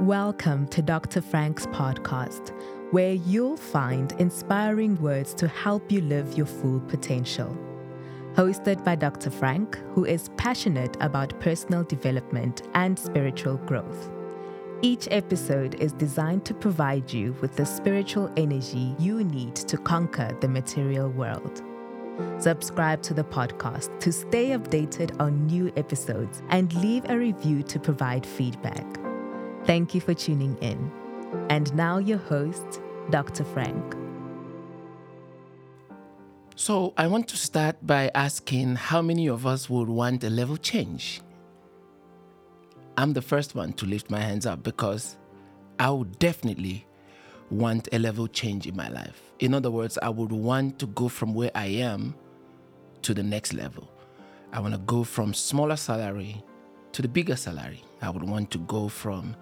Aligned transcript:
Welcome 0.00 0.66
to 0.68 0.82
Dr. 0.82 1.22
Frank's 1.22 1.66
podcast, 1.66 2.50
where 2.92 3.12
you'll 3.12 3.56
find 3.56 4.10
inspiring 4.18 5.00
words 5.00 5.32
to 5.34 5.46
help 5.46 5.90
you 5.92 6.00
live 6.00 6.36
your 6.36 6.46
full 6.46 6.80
potential. 6.80 7.56
Hosted 8.34 8.84
by 8.84 8.96
Dr. 8.96 9.30
Frank, 9.30 9.76
who 9.92 10.04
is 10.04 10.30
passionate 10.36 10.96
about 11.00 11.38
personal 11.38 11.84
development 11.84 12.62
and 12.74 12.98
spiritual 12.98 13.56
growth. 13.58 14.10
Each 14.82 15.06
episode 15.12 15.76
is 15.76 15.92
designed 15.92 16.44
to 16.46 16.54
provide 16.54 17.12
you 17.12 17.36
with 17.40 17.54
the 17.54 17.64
spiritual 17.64 18.32
energy 18.36 18.96
you 18.98 19.22
need 19.22 19.54
to 19.54 19.76
conquer 19.76 20.36
the 20.40 20.48
material 20.48 21.08
world. 21.08 21.62
Subscribe 22.38 23.00
to 23.02 23.14
the 23.14 23.24
podcast 23.24 23.96
to 24.00 24.12
stay 24.12 24.48
updated 24.50 25.18
on 25.20 25.46
new 25.46 25.72
episodes 25.76 26.42
and 26.48 26.74
leave 26.74 27.08
a 27.08 27.16
review 27.16 27.62
to 27.62 27.78
provide 27.78 28.26
feedback. 28.26 29.03
Thank 29.66 29.94
you 29.94 30.00
for 30.00 30.12
tuning 30.12 30.58
in. 30.58 30.92
And 31.48 31.74
now, 31.74 31.96
your 31.96 32.18
host, 32.18 32.82
Dr. 33.10 33.44
Frank. 33.44 33.96
So, 36.54 36.92
I 36.98 37.06
want 37.06 37.28
to 37.28 37.36
start 37.36 37.76
by 37.84 38.10
asking 38.14 38.76
how 38.76 39.00
many 39.00 39.26
of 39.26 39.46
us 39.46 39.70
would 39.70 39.88
want 39.88 40.22
a 40.22 40.30
level 40.30 40.58
change? 40.58 41.22
I'm 42.98 43.14
the 43.14 43.22
first 43.22 43.54
one 43.54 43.72
to 43.74 43.86
lift 43.86 44.10
my 44.10 44.20
hands 44.20 44.44
up 44.44 44.62
because 44.62 45.16
I 45.78 45.90
would 45.90 46.18
definitely 46.18 46.86
want 47.50 47.88
a 47.92 47.98
level 47.98 48.28
change 48.28 48.66
in 48.66 48.76
my 48.76 48.88
life. 48.88 49.32
In 49.38 49.54
other 49.54 49.70
words, 49.70 49.98
I 50.02 50.10
would 50.10 50.30
want 50.30 50.78
to 50.80 50.86
go 50.86 51.08
from 51.08 51.34
where 51.34 51.50
I 51.54 51.66
am 51.66 52.14
to 53.02 53.14
the 53.14 53.22
next 53.22 53.54
level. 53.54 53.90
I 54.52 54.60
want 54.60 54.74
to 54.74 54.80
go 54.80 55.04
from 55.04 55.34
smaller 55.34 55.76
salary 55.76 56.42
to 56.92 57.02
the 57.02 57.08
bigger 57.08 57.34
salary. 57.34 57.82
I 58.00 58.10
would 58.10 58.22
want 58.22 58.50
to 58.52 58.58
go 58.58 58.88
from 58.88 59.34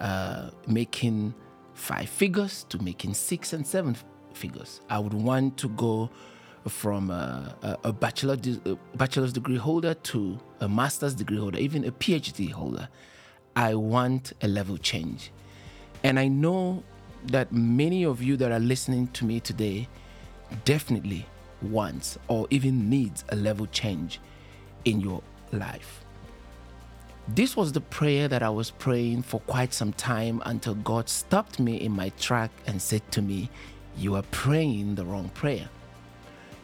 uh, 0.00 0.50
making 0.66 1.34
five 1.74 2.08
figures 2.08 2.64
to 2.68 2.82
making 2.82 3.14
six 3.14 3.52
and 3.52 3.66
seven 3.66 3.96
figures. 4.34 4.80
I 4.88 4.98
would 4.98 5.14
want 5.14 5.56
to 5.58 5.68
go 5.70 6.10
from 6.68 7.10
a, 7.10 7.78
a, 7.84 7.92
bachelor 7.92 8.36
a 8.66 8.76
bachelor's 8.96 9.32
degree 9.32 9.56
holder 9.56 9.94
to 9.94 10.38
a 10.60 10.68
master's 10.68 11.14
degree 11.14 11.38
holder, 11.38 11.58
even 11.58 11.84
a 11.84 11.92
PhD 11.92 12.50
holder. 12.50 12.88
I 13.56 13.74
want 13.74 14.32
a 14.42 14.48
level 14.48 14.76
change. 14.76 15.32
And 16.04 16.18
I 16.18 16.28
know 16.28 16.82
that 17.26 17.52
many 17.52 18.04
of 18.04 18.22
you 18.22 18.36
that 18.36 18.52
are 18.52 18.60
listening 18.60 19.08
to 19.08 19.24
me 19.24 19.40
today 19.40 19.88
definitely 20.64 21.26
wants 21.62 22.18
or 22.28 22.46
even 22.50 22.88
needs 22.88 23.24
a 23.30 23.36
level 23.36 23.66
change 23.66 24.20
in 24.84 25.00
your 25.00 25.22
life. 25.52 26.04
This 27.32 27.56
was 27.56 27.70
the 27.70 27.80
prayer 27.80 28.26
that 28.26 28.42
I 28.42 28.48
was 28.50 28.72
praying 28.72 29.22
for 29.22 29.38
quite 29.42 29.72
some 29.72 29.92
time 29.92 30.42
until 30.46 30.74
God 30.74 31.08
stopped 31.08 31.60
me 31.60 31.76
in 31.76 31.92
my 31.92 32.08
track 32.18 32.50
and 32.66 32.82
said 32.82 33.08
to 33.12 33.22
me, 33.22 33.50
You 33.96 34.16
are 34.16 34.24
praying 34.32 34.96
the 34.96 35.04
wrong 35.04 35.28
prayer. 35.28 35.68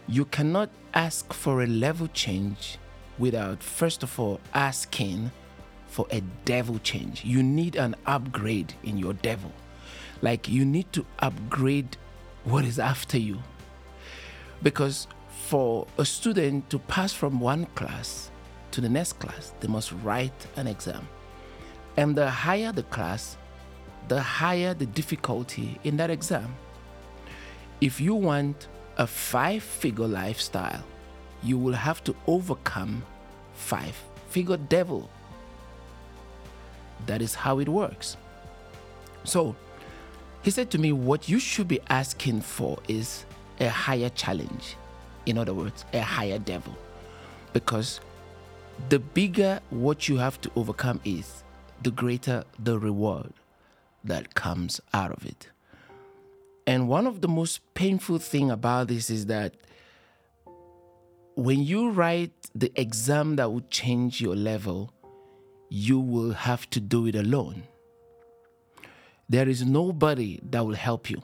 You 0.09 0.25
cannot 0.25 0.71
ask 0.93 1.33
for 1.33 1.63
a 1.63 1.69
level 1.69 2.09
change 2.09 2.79
without, 3.17 3.63
first 3.63 4.03
of 4.03 4.19
all, 4.19 4.41
asking 4.55 5.31
for 5.87 6.09
a 6.11 6.21
devil 6.45 6.81
change. 6.81 7.25
You 7.25 7.45
need 7.45 7.77
an 7.77 7.95
upgrade 8.05 8.75
in 8.83 8.99
your 8.99 9.13
devil. 9.13 9.53
Like 10.21 10.49
you 10.49 10.65
need 10.65 10.93
to 10.95 11.07
upgrade 11.21 11.97
what 12.43 12.65
is 12.65 12.81
after 12.81 13.19
you. 13.19 13.39
Because 14.65 15.07
for 15.31 15.87
a 15.97 16.05
student 16.05 16.71
to 16.71 16.81
pass 16.81 17.13
from 17.13 17.39
one 17.39 17.67
class 17.77 18.33
to 18.77 18.83
the 18.83 18.89
next 18.91 19.15
class, 19.15 19.55
they 19.61 19.69
must 19.69 19.91
write 20.05 20.47
an 20.57 20.67
exam. 20.67 21.09
And 21.97 22.15
the 22.15 22.29
higher 22.29 22.73
the 22.73 22.83
class, 22.83 23.39
the 24.09 24.21
higher 24.21 24.75
the 24.75 24.85
difficulty 24.85 25.81
in 25.83 25.97
that 25.97 26.11
exam. 26.11 26.55
If 27.81 28.03
you 28.03 28.15
want 28.15 28.69
a 28.99 29.07
five 29.07 29.63
figure 29.63 30.07
lifestyle, 30.07 30.85
you 31.43 31.57
will 31.57 31.73
have 31.73 32.05
to 32.05 32.15
overcome 32.27 33.03
five 33.55 33.97
figure 34.29 34.59
devil. 34.59 35.09
That 37.07 37.23
is 37.23 37.35
how 37.35 37.61
it 37.61 37.71
works. 37.71 38.19
So, 39.25 39.57
he 40.43 40.51
said 40.51 40.71
to 40.73 40.79
me, 40.79 40.93
What 40.93 41.31
you 41.31 41.39
should 41.39 41.67
be 41.67 41.81
asking 41.89 42.43
for 42.43 42.79
is 42.89 43.25
a 43.59 43.69
higher 43.69 44.11
challenge. 44.11 44.77
In 45.25 45.39
other 45.39 45.55
words, 45.55 45.87
a 45.95 46.01
higher 46.01 46.39
devil. 46.39 46.77
Because 47.55 48.01
the 48.89 48.99
bigger 48.99 49.61
what 49.71 50.09
you 50.09 50.19
have 50.19 50.41
to 50.43 50.51
overcome 50.57 51.01
is, 51.05 51.43
the 51.83 51.91
greater 51.91 52.45
the 52.59 52.79
reward 52.79 53.33
that 54.05 54.35
comes 54.35 54.81
out 54.95 55.13
of 55.13 55.25
it. 55.27 55.51
And 56.67 56.89
one 56.89 57.07
of 57.07 57.21
the 57.21 57.29
most 57.29 57.61
painful 57.75 58.19
thing 58.19 58.51
about 58.51 58.89
this 58.89 59.11
is 59.11 59.27
that 59.27 59.55
when 61.35 61.63
you 61.63 61.91
write 61.91 62.33
the 62.55 62.73
exam 62.81 63.37
that 63.37 63.53
will 63.53 63.65
change 63.71 64.21
your 64.21 64.35
level, 64.35 64.93
you 65.69 66.01
will 66.01 66.33
have 66.33 66.69
to 66.71 66.81
do 66.81 67.07
it 67.07 67.15
alone. 67.15 67.65
There 69.29 69.49
is 69.49 69.65
nobody 69.65 70.41
that 70.51 70.65
will 70.65 70.75
help 70.75 71.11
you. 71.11 71.23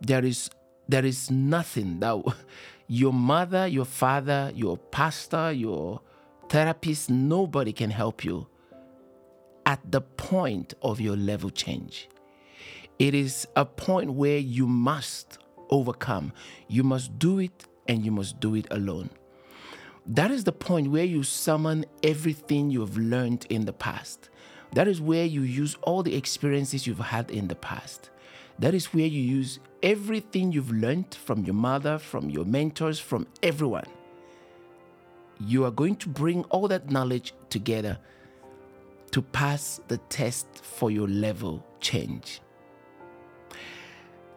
There 0.00 0.24
is 0.24 0.50
there 0.88 1.04
is 1.04 1.30
nothing 1.30 2.00
that 2.00 2.22
your 2.86 3.12
mother, 3.12 3.66
your 3.66 3.86
father, 3.86 4.52
your 4.54 4.76
pastor, 4.76 5.50
your 5.52 6.00
therapist, 6.48 7.10
nobody 7.10 7.72
can 7.72 7.90
help 7.90 8.24
you 8.24 8.46
at 9.66 9.80
the 9.90 10.00
point 10.00 10.74
of 10.82 11.00
your 11.00 11.16
level 11.16 11.50
change. 11.50 12.08
It 12.98 13.14
is 13.14 13.46
a 13.56 13.64
point 13.64 14.12
where 14.12 14.38
you 14.38 14.66
must 14.66 15.38
overcome. 15.70 16.32
You 16.68 16.82
must 16.82 17.18
do 17.18 17.38
it 17.38 17.66
and 17.88 18.04
you 18.04 18.12
must 18.12 18.40
do 18.40 18.54
it 18.54 18.66
alone. 18.70 19.10
That 20.06 20.30
is 20.30 20.44
the 20.44 20.52
point 20.52 20.90
where 20.90 21.04
you 21.04 21.22
summon 21.22 21.86
everything 22.02 22.70
you've 22.70 22.98
learned 22.98 23.46
in 23.48 23.64
the 23.64 23.72
past. 23.72 24.28
That 24.74 24.86
is 24.86 25.00
where 25.00 25.24
you 25.24 25.42
use 25.42 25.76
all 25.82 26.02
the 26.02 26.14
experiences 26.14 26.86
you've 26.86 26.98
had 26.98 27.30
in 27.30 27.48
the 27.48 27.54
past. 27.54 28.10
That 28.58 28.74
is 28.74 28.92
where 28.92 29.06
you 29.06 29.20
use 29.20 29.58
everything 29.82 30.52
you've 30.52 30.70
learned 30.70 31.14
from 31.14 31.44
your 31.44 31.54
mother, 31.54 31.98
from 31.98 32.30
your 32.30 32.44
mentors, 32.44 33.00
from 33.00 33.26
everyone 33.42 33.86
you 35.46 35.64
are 35.64 35.70
going 35.70 35.96
to 35.96 36.08
bring 36.08 36.44
all 36.44 36.68
that 36.68 36.90
knowledge 36.90 37.34
together 37.50 37.98
to 39.10 39.22
pass 39.22 39.80
the 39.88 39.98
test 40.08 40.46
for 40.62 40.90
your 40.90 41.06
level 41.06 41.64
change. 41.80 42.40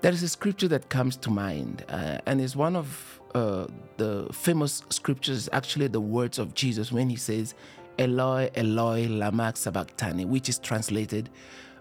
There 0.02 0.12
is 0.12 0.22
a 0.22 0.30
scripture 0.30 0.68
that 0.68 0.90
comes 0.90 1.18
to 1.18 1.32
mind, 1.32 1.84
uh, 1.90 2.20
and 2.28 2.40
it's 2.40 2.56
one 2.56 2.76
of 2.76 3.20
uh, 3.34 3.66
the 3.98 4.28
famous 4.32 4.84
scriptures, 4.90 5.50
actually, 5.52 5.88
the 5.88 6.00
words 6.00 6.38
of 6.38 6.54
Jesus 6.54 6.92
when 6.92 7.10
he 7.10 7.16
says, 7.16 7.56
Eloi, 7.98 8.52
Eloi, 8.54 9.08
lama 9.08 9.54
sabachthani, 9.56 10.26
which 10.26 10.50
is 10.50 10.60
translated, 10.60 11.32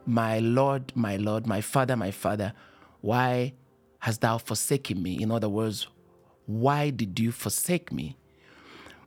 My 0.06 0.38
Lord, 0.38 0.92
my 0.96 1.16
Lord, 1.16 1.46
my 1.46 1.60
Father, 1.60 1.94
my 1.96 2.10
Father, 2.10 2.54
why 3.02 3.52
hast 3.98 4.22
thou 4.22 4.38
forsaken 4.38 5.02
me? 5.02 5.22
In 5.22 5.30
other 5.30 5.50
words, 5.50 5.86
why 6.46 6.90
did 6.90 7.20
you 7.20 7.32
forsake 7.32 7.92
me? 7.92 8.16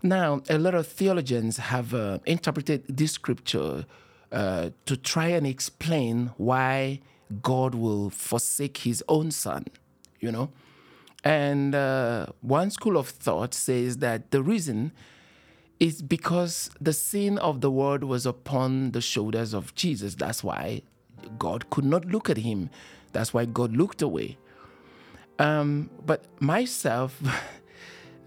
Now, 0.01 0.41
a 0.49 0.57
lot 0.57 0.75
of 0.75 0.87
theologians 0.87 1.57
have 1.57 1.93
uh, 1.93 2.19
interpreted 2.25 2.85
this 2.87 3.13
scripture 3.13 3.85
uh, 4.31 4.69
to 4.85 4.95
try 4.95 5.27
and 5.27 5.45
explain 5.45 6.31
why 6.37 7.01
God 7.41 7.75
will 7.75 8.09
forsake 8.09 8.77
his 8.77 9.03
own 9.07 9.31
son, 9.31 9.65
you 10.19 10.31
know. 10.31 10.51
And 11.23 11.75
uh, 11.75 12.27
one 12.41 12.71
school 12.71 12.97
of 12.97 13.09
thought 13.09 13.53
says 13.53 13.97
that 13.97 14.31
the 14.31 14.41
reason 14.41 14.93
is 15.79 16.01
because 16.01 16.69
the 16.79 16.93
sin 16.93 17.37
of 17.39 17.61
the 17.61 17.71
world 17.71 18.03
was 18.03 18.25
upon 18.25 18.91
the 18.91 19.01
shoulders 19.01 19.53
of 19.53 19.75
Jesus. 19.75 20.15
That's 20.15 20.43
why 20.43 20.81
God 21.37 21.69
could 21.69 21.85
not 21.85 22.05
look 22.05 22.29
at 22.29 22.37
him. 22.37 22.69
That's 23.11 23.33
why 23.33 23.45
God 23.45 23.75
looked 23.75 24.01
away. 24.01 24.37
Um, 25.39 25.89
but 26.05 26.25
myself, 26.41 27.21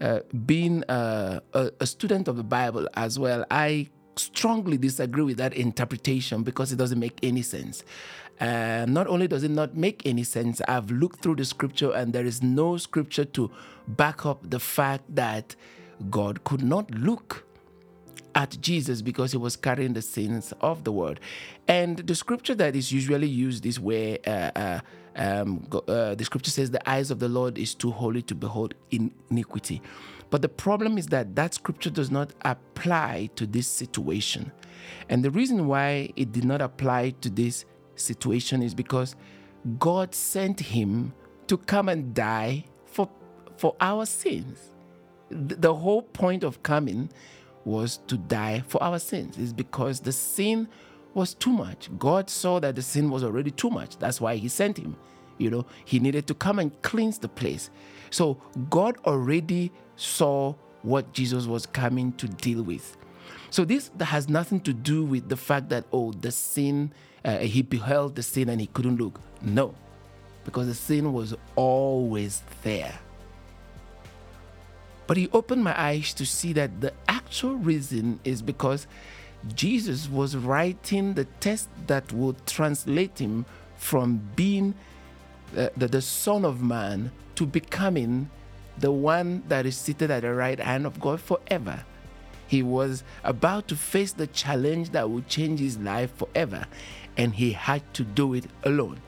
uh, 0.01 0.19
being 0.45 0.83
a, 0.89 1.41
a, 1.53 1.71
a 1.79 1.85
student 1.85 2.27
of 2.27 2.37
the 2.37 2.43
Bible 2.43 2.87
as 2.95 3.17
well, 3.19 3.45
I 3.49 3.89
strongly 4.15 4.77
disagree 4.77 5.23
with 5.23 5.37
that 5.37 5.53
interpretation 5.53 6.43
because 6.43 6.71
it 6.71 6.75
doesn't 6.77 6.99
make 6.99 7.17
any 7.23 7.41
sense. 7.41 7.83
Uh, 8.39 8.85
not 8.87 9.07
only 9.07 9.27
does 9.27 9.43
it 9.43 9.51
not 9.51 9.75
make 9.75 10.05
any 10.05 10.23
sense, 10.23 10.61
I've 10.67 10.89
looked 10.91 11.21
through 11.21 11.35
the 11.35 11.45
scripture 11.45 11.91
and 11.93 12.13
there 12.13 12.25
is 12.25 12.41
no 12.41 12.77
scripture 12.77 13.25
to 13.25 13.51
back 13.87 14.25
up 14.25 14.49
the 14.49 14.59
fact 14.59 15.03
that 15.15 15.55
God 16.09 16.43
could 16.43 16.63
not 16.63 16.89
look 16.91 17.45
at 18.35 18.57
Jesus 18.59 19.01
because 19.01 19.31
he 19.31 19.37
was 19.37 19.55
carrying 19.55 19.93
the 19.93 20.01
sins 20.01 20.53
of 20.61 20.83
the 20.83 20.91
world. 20.91 21.19
And 21.67 21.97
the 21.97 22.15
scripture 22.15 22.55
that 22.55 22.75
is 22.75 22.91
usually 22.91 23.27
used 23.27 23.65
is 23.65 23.79
where 23.79 24.17
uh, 24.25 24.51
uh, 24.55 24.79
um, 25.15 25.67
uh, 25.87 26.15
the 26.15 26.25
scripture 26.25 26.51
says, 26.51 26.71
The 26.71 26.89
eyes 26.89 27.11
of 27.11 27.19
the 27.19 27.29
Lord 27.29 27.57
is 27.57 27.75
too 27.75 27.91
holy 27.91 28.21
to 28.23 28.35
behold 28.35 28.73
iniquity. 28.91 29.81
But 30.29 30.41
the 30.41 30.49
problem 30.49 30.97
is 30.97 31.07
that 31.07 31.35
that 31.35 31.53
scripture 31.53 31.91
does 31.91 32.09
not 32.09 32.33
apply 32.41 33.29
to 33.35 33.45
this 33.45 33.67
situation. 33.67 34.51
And 35.09 35.23
the 35.23 35.31
reason 35.31 35.67
why 35.67 36.11
it 36.15 36.31
did 36.31 36.43
not 36.43 36.61
apply 36.61 37.11
to 37.21 37.29
this 37.29 37.65
situation 37.95 38.63
is 38.63 38.73
because 38.73 39.15
God 39.77 40.15
sent 40.15 40.59
him 40.59 41.13
to 41.47 41.57
come 41.57 41.89
and 41.89 42.13
die 42.13 42.65
for, 42.85 43.09
for 43.57 43.75
our 43.79 44.05
sins. 44.05 44.71
The 45.29 45.73
whole 45.73 46.01
point 46.01 46.43
of 46.43 46.63
coming 46.63 47.09
was 47.65 47.97
to 48.07 48.17
die 48.17 48.63
for 48.67 48.81
our 48.83 48.99
sins, 48.99 49.37
is 49.37 49.53
because 49.53 49.99
the 49.99 50.11
sin 50.11 50.67
was 51.13 51.33
too 51.33 51.51
much. 51.51 51.89
God 51.97 52.29
saw 52.29 52.59
that 52.59 52.75
the 52.75 52.81
sin 52.81 53.09
was 53.09 53.23
already 53.23 53.51
too 53.51 53.69
much. 53.69 53.97
That's 53.97 54.19
why 54.19 54.35
he 54.35 54.47
sent 54.47 54.77
him. 54.77 54.95
You 55.37 55.49
know, 55.49 55.65
he 55.85 55.99
needed 55.99 56.27
to 56.27 56.33
come 56.33 56.59
and 56.59 56.79
cleanse 56.81 57.17
the 57.17 57.27
place. 57.27 57.69
So 58.09 58.37
God 58.69 58.97
already 59.05 59.71
saw 59.95 60.55
what 60.83 61.13
Jesus 61.13 61.45
was 61.45 61.65
coming 61.65 62.11
to 62.13 62.27
deal 62.27 62.63
with. 62.63 62.97
So 63.49 63.65
this 63.65 63.91
has 63.99 64.29
nothing 64.29 64.59
to 64.61 64.73
do 64.73 65.03
with 65.03 65.29
the 65.29 65.37
fact 65.37 65.69
that 65.69 65.85
oh 65.91 66.11
the 66.11 66.31
sin 66.31 66.91
uh, 67.23 67.37
he 67.37 67.61
beheld 67.61 68.15
the 68.15 68.23
sin 68.23 68.49
and 68.49 68.59
he 68.59 68.67
couldn't 68.67 68.97
look. 68.97 69.19
No. 69.41 69.75
Because 70.43 70.67
the 70.67 70.73
sin 70.73 71.13
was 71.13 71.33
always 71.55 72.43
there. 72.63 72.93
But 75.07 75.17
he 75.17 75.29
opened 75.33 75.63
my 75.63 75.79
eyes 75.79 76.13
to 76.15 76.25
see 76.25 76.53
that 76.53 76.81
the 76.81 76.93
actual 77.07 77.55
reason 77.55 78.19
is 78.23 78.41
because 78.41 78.87
Jesus 79.55 80.09
was 80.09 80.35
writing 80.35 81.13
the 81.13 81.25
test 81.39 81.69
that 81.87 82.11
would 82.13 82.45
translate 82.47 83.19
him 83.19 83.45
from 83.75 84.21
being 84.35 84.73
uh, 85.57 85.69
the, 85.75 85.87
the 85.87 86.01
Son 86.01 86.45
of 86.45 86.61
Man 86.61 87.11
to 87.35 87.45
becoming 87.45 88.29
the 88.77 88.91
one 88.91 89.43
that 89.49 89.65
is 89.65 89.77
seated 89.77 90.09
at 90.09 90.21
the 90.21 90.33
right 90.33 90.59
hand 90.59 90.85
of 90.85 90.99
God 90.99 91.19
forever. 91.19 91.83
He 92.47 92.63
was 92.63 93.03
about 93.23 93.67
to 93.69 93.75
face 93.75 94.13
the 94.13 94.27
challenge 94.27 94.91
that 94.91 95.09
would 95.09 95.27
change 95.27 95.59
his 95.59 95.77
life 95.77 96.15
forever, 96.15 96.65
and 97.17 97.33
he 97.33 97.51
had 97.51 97.81
to 97.95 98.03
do 98.03 98.33
it 98.33 98.45
alone. 98.63 98.99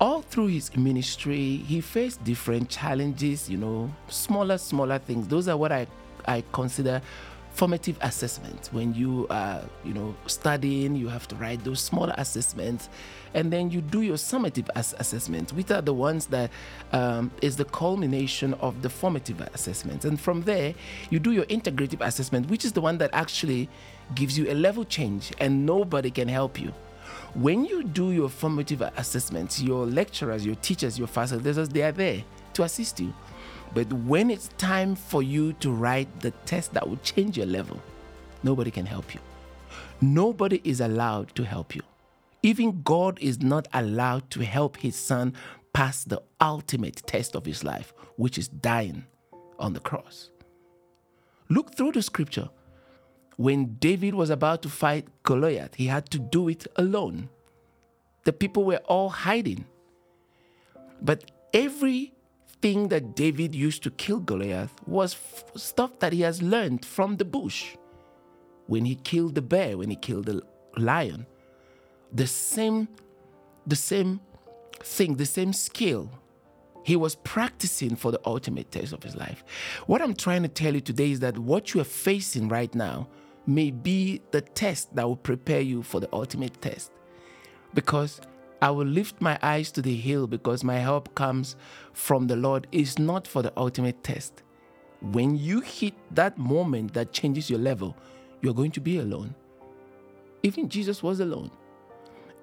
All 0.00 0.22
through 0.22 0.48
his 0.48 0.76
ministry, 0.76 1.56
he 1.58 1.80
faced 1.80 2.24
different 2.24 2.68
challenges, 2.68 3.48
you 3.48 3.56
know, 3.56 3.94
smaller, 4.08 4.58
smaller 4.58 4.98
things. 4.98 5.28
Those 5.28 5.46
are 5.46 5.56
what 5.56 5.70
I, 5.70 5.86
I 6.26 6.42
consider 6.52 7.00
formative 7.52 7.98
assessments 8.00 8.72
when 8.72 8.94
you 8.94 9.26
are 9.28 9.62
you 9.84 9.92
know 9.92 10.14
studying 10.26 10.96
you 10.96 11.08
have 11.08 11.28
to 11.28 11.36
write 11.36 11.62
those 11.64 11.80
smaller 11.80 12.14
assessments. 12.16 12.88
And 13.34 13.50
then 13.50 13.70
you 13.70 13.80
do 13.80 14.02
your 14.02 14.16
summative 14.16 14.68
ass- 14.74 14.94
assessments 14.98 15.52
which 15.52 15.70
are 15.70 15.80
the 15.80 15.94
ones 15.94 16.26
that 16.26 16.50
um, 16.92 17.30
is 17.40 17.56
the 17.56 17.64
culmination 17.64 18.54
of 18.54 18.82
the 18.82 18.90
formative 18.90 19.40
assessments 19.54 20.04
and 20.04 20.20
from 20.20 20.42
there 20.42 20.74
you 21.08 21.18
do 21.18 21.32
your 21.32 21.46
integrative 21.46 22.00
assessment 22.00 22.48
which 22.50 22.64
is 22.64 22.72
the 22.72 22.80
one 22.80 22.98
that 22.98 23.10
actually 23.12 23.68
gives 24.14 24.36
you 24.38 24.50
a 24.50 24.54
level 24.54 24.84
change 24.84 25.32
and 25.38 25.64
nobody 25.64 26.10
can 26.10 26.28
help 26.28 26.60
you. 26.60 26.72
When 27.34 27.64
you 27.64 27.84
do 27.84 28.12
your 28.12 28.28
formative 28.28 28.82
assessments 28.96 29.60
your 29.60 29.86
lecturers 29.86 30.44
your 30.44 30.56
teachers 30.56 30.98
your 30.98 31.08
facilitators 31.08 31.70
they 31.70 31.82
are 31.82 31.92
there 31.92 32.24
to 32.54 32.62
assist 32.62 33.00
you 33.00 33.14
but 33.74 33.90
when 33.92 34.30
it's 34.30 34.48
time 34.58 34.94
for 34.94 35.22
you 35.22 35.54
to 35.54 35.70
write 35.70 36.20
the 36.20 36.30
test 36.46 36.74
that 36.74 36.88
will 36.88 36.98
change 36.98 37.36
your 37.36 37.46
level, 37.46 37.80
nobody 38.42 38.70
can 38.70 38.86
help 38.86 39.14
you. 39.14 39.20
Nobody 40.00 40.60
is 40.64 40.80
allowed 40.80 41.34
to 41.36 41.44
help 41.44 41.74
you. 41.74 41.82
Even 42.42 42.82
God 42.82 43.18
is 43.20 43.40
not 43.40 43.68
allowed 43.72 44.28
to 44.30 44.44
help 44.44 44.76
his 44.76 44.96
son 44.96 45.32
pass 45.72 46.04
the 46.04 46.20
ultimate 46.40 46.96
test 47.06 47.34
of 47.36 47.46
his 47.46 47.64
life, 47.64 47.94
which 48.16 48.36
is 48.36 48.48
dying 48.48 49.06
on 49.58 49.72
the 49.72 49.80
cross. 49.80 50.30
Look 51.48 51.76
through 51.76 51.92
the 51.92 52.02
scripture. 52.02 52.50
When 53.36 53.76
David 53.76 54.14
was 54.14 54.28
about 54.28 54.62
to 54.62 54.68
fight 54.68 55.06
Goliath, 55.22 55.74
he 55.76 55.86
had 55.86 56.10
to 56.10 56.18
do 56.18 56.48
it 56.48 56.66
alone. 56.76 57.28
The 58.24 58.32
people 58.32 58.64
were 58.64 58.82
all 58.86 59.08
hiding. 59.08 59.64
But 61.00 61.30
every 61.54 62.12
thing 62.62 62.88
that 62.88 63.14
David 63.14 63.54
used 63.54 63.82
to 63.82 63.90
kill 63.90 64.20
Goliath 64.20 64.72
was 64.86 65.14
f- 65.14 65.44
stuff 65.56 65.98
that 65.98 66.12
he 66.12 66.22
has 66.22 66.40
learned 66.40 66.84
from 66.84 67.16
the 67.16 67.24
bush. 67.24 67.76
When 68.68 68.84
he 68.84 68.94
killed 68.94 69.34
the 69.34 69.42
bear, 69.42 69.76
when 69.76 69.90
he 69.90 69.96
killed 69.96 70.26
the 70.26 70.40
lion, 70.76 71.26
the 72.12 72.26
same, 72.26 72.88
the 73.66 73.76
same 73.76 74.20
thing, 74.80 75.16
the 75.16 75.26
same 75.26 75.52
skill 75.52 76.10
he 76.84 76.96
was 76.96 77.14
practicing 77.16 77.96
for 77.96 78.10
the 78.10 78.20
ultimate 78.24 78.70
test 78.70 78.92
of 78.92 79.02
his 79.02 79.14
life. 79.14 79.44
What 79.86 80.02
I'm 80.02 80.14
trying 80.14 80.42
to 80.42 80.48
tell 80.48 80.74
you 80.74 80.80
today 80.80 81.12
is 81.12 81.20
that 81.20 81.38
what 81.38 81.74
you 81.74 81.80
are 81.80 81.84
facing 81.84 82.48
right 82.48 82.74
now 82.74 83.08
may 83.46 83.70
be 83.70 84.20
the 84.30 84.40
test 84.40 84.94
that 84.96 85.06
will 85.06 85.16
prepare 85.16 85.60
you 85.60 85.82
for 85.82 86.00
the 86.00 86.08
ultimate 86.12 86.60
test. 86.60 86.90
Because 87.74 88.20
I 88.62 88.70
will 88.70 88.86
lift 88.86 89.20
my 89.20 89.36
eyes 89.42 89.72
to 89.72 89.82
the 89.82 89.96
hill 89.96 90.28
because 90.28 90.62
my 90.62 90.76
help 90.76 91.12
comes 91.16 91.56
from 91.94 92.28
the 92.28 92.36
Lord 92.36 92.68
is 92.70 92.96
not 92.96 93.26
for 93.26 93.42
the 93.42 93.52
ultimate 93.56 94.04
test. 94.04 94.44
When 95.00 95.36
you 95.36 95.62
hit 95.62 95.94
that 96.12 96.38
moment 96.38 96.94
that 96.94 97.12
changes 97.12 97.50
your 97.50 97.58
level, 97.58 97.96
you're 98.40 98.54
going 98.54 98.70
to 98.70 98.80
be 98.80 98.98
alone. 98.98 99.34
Even 100.44 100.68
Jesus 100.68 101.02
was 101.02 101.18
alone. 101.18 101.50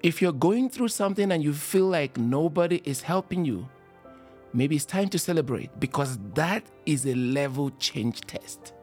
If 0.02 0.20
you're 0.20 0.32
going 0.32 0.68
through 0.68 0.88
something 0.88 1.32
and 1.32 1.42
you 1.42 1.54
feel 1.54 1.86
like 1.86 2.18
nobody 2.18 2.82
is 2.84 3.00
helping 3.00 3.46
you, 3.46 3.66
maybe 4.52 4.76
it's 4.76 4.84
time 4.84 5.08
to 5.08 5.18
celebrate 5.18 5.80
because 5.80 6.18
that 6.34 6.62
is 6.84 7.06
a 7.06 7.14
level 7.14 7.70
change 7.78 8.20
test. 8.22 8.74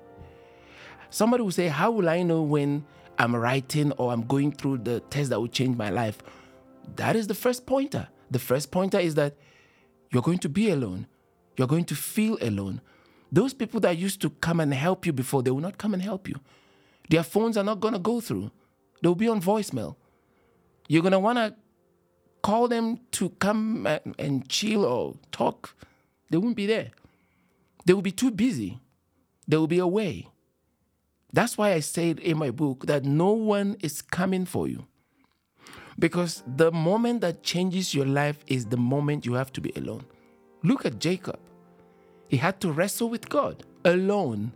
Somebody 1.12 1.44
will 1.44 1.51
say, 1.51 1.68
How 1.68 1.92
will 1.92 2.10
I 2.10 2.24
know 2.24 2.42
when 2.42 2.84
I'm 3.19 3.36
writing 3.36 3.92
or 3.94 4.12
I'm 4.12 4.24
going 4.24 4.54
through 4.54 4.80
the 4.80 5.01
test 5.01 5.30
that 5.30 5.39
will 5.39 5.48
change 5.48 5.78
my 5.78 5.92
life? 5.92 6.18
That 6.95 7.16
is 7.16 7.28
the 7.28 7.36
first 7.36 7.66
pointer. 7.66 8.07
The 8.31 8.39
first 8.39 8.72
pointer 8.72 9.00
is 9.00 9.16
that 9.16 9.36
you're 10.12 10.24
going 10.24 10.39
to 10.39 10.50
be 10.50 10.69
alone. 10.72 11.07
You're 11.57 11.68
going 11.68 11.86
to 11.86 11.95
feel 11.95 12.38
alone. 12.42 12.81
Those 13.31 13.54
people 13.54 13.80
that 13.81 13.98
used 13.98 14.22
to 14.22 14.30
come 14.30 14.60
and 14.60 14.74
help 14.74 15.06
you 15.06 15.13
before, 15.13 15.44
they 15.44 15.51
will 15.51 15.60
not 15.60 15.78
come 15.78 15.94
and 15.94 16.01
help 16.01 16.28
you. 16.28 16.39
Their 17.10 17.24
phones 17.24 17.57
are 17.57 17.63
not 17.63 17.80
going 17.80 17.94
to 17.94 18.00
go 18.00 18.22
through, 18.22 18.51
they'll 19.01 19.16
be 19.16 19.28
on 19.28 19.42
voicemail. 19.42 19.95
You're 20.88 21.01
going 21.01 21.12
to 21.12 21.19
want 21.19 21.38
to 21.38 21.56
call 22.42 22.68
them 22.68 23.00
to 23.12 23.30
come 23.31 23.86
and 24.18 24.48
chill 24.48 24.86
or 24.86 25.16
talk. 25.31 25.75
They 26.30 26.38
won't 26.38 26.56
be 26.56 26.66
there. 26.66 26.92
They 27.86 27.94
will 27.94 28.01
be 28.01 28.12
too 28.12 28.31
busy. 28.31 28.80
They 29.48 29.57
will 29.57 29.68
be 29.68 29.80
away. 29.80 30.28
That's 31.34 31.57
why 31.57 31.74
I 31.74 31.81
said 31.81 32.19
in 32.19 32.38
my 32.38 32.51
book 32.51 32.86
that 32.86 33.04
no 33.04 33.31
one 33.31 33.75
is 33.81 34.01
coming 34.01 34.45
for 34.45 34.68
you. 34.68 34.88
Because 35.99 36.43
the 36.55 36.72
moment 36.72 37.22
that 37.22 37.43
changes 37.43 37.93
your 37.93 38.05
life 38.05 38.43
is 38.48 38.65
the 38.65 38.77
moment 38.77 39.25
you 39.25 39.33
have 39.33 39.51
to 39.53 39.62
be 39.62 39.72
alone. 39.75 40.05
Look 40.63 40.86
at 40.86 41.00
Jacob. 41.00 41.39
He 42.27 42.38
had 42.38 42.60
to 42.62 42.72
wrestle 42.72 43.10
with 43.10 43.29
God 43.29 43.63
alone. 43.83 44.51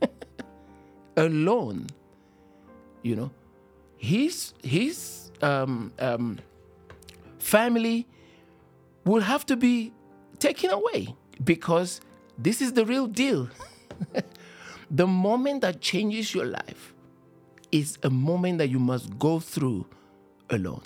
alone. 1.16 1.86
You 3.02 3.16
know, 3.16 3.30
his 3.96 4.54
his 4.62 5.30
um, 5.42 5.92
um, 5.98 6.38
family 7.38 8.06
will 9.04 9.22
have 9.22 9.46
to 9.46 9.56
be 9.56 9.92
taken 10.38 10.70
away 10.70 11.14
because 11.42 12.00
this 12.38 12.60
is 12.60 12.72
the 12.72 12.84
real 12.84 13.06
deal. 13.06 13.48
the 14.90 15.06
moment 15.06 15.62
that 15.62 15.80
changes 15.80 16.34
your 16.34 16.44
life 16.46 16.94
is 17.72 17.98
a 18.02 18.10
moment 18.10 18.58
that 18.58 18.68
you 18.68 18.78
must 18.78 19.18
go 19.18 19.40
through 19.40 19.86
alone. 20.50 20.82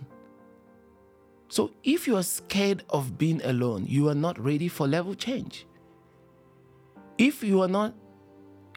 So 1.49 1.73
if 1.83 2.07
you 2.07 2.17
are 2.17 2.23
scared 2.23 2.85
of 2.91 3.19
being 3.19 3.43
alone, 3.43 3.85
you 3.89 4.09
are 4.09 4.15
not 4.15 4.39
ready 4.39 4.69
for 4.69 4.87
level 4.87 5.15
change. 5.15 5.67
If 7.19 7.43
you 7.43 7.61
are 7.63 7.69
not, 7.69 7.95